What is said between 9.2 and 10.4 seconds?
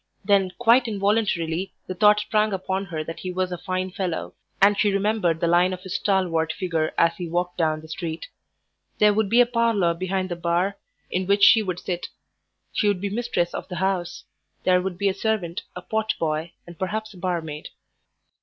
be a parlour behind the